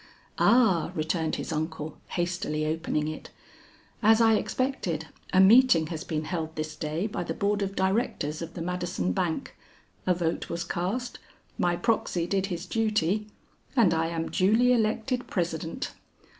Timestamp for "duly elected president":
14.31-15.93